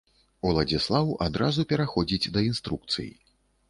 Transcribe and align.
Уладзіслаў 0.51 1.13
адразу 1.27 1.69
пераходзіць 1.75 2.31
да 2.35 2.47
інструкцый. 2.51 3.09